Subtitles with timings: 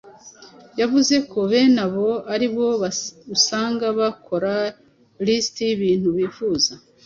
[0.79, 2.69] Yavuze ko bene abo ari bo
[3.35, 4.53] usanga bakora
[5.25, 6.71] lisiti y’ibintu bifuza